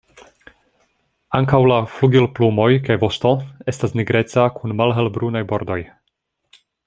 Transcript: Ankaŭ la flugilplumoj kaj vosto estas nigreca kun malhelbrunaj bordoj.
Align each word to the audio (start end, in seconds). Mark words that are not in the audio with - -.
Ankaŭ 1.39 1.59
la 1.71 1.75
flugilplumoj 1.97 2.67
kaj 2.87 2.97
vosto 3.05 3.33
estas 3.75 3.95
nigreca 4.01 4.49
kun 4.57 4.75
malhelbrunaj 4.81 5.45
bordoj. 5.53 5.81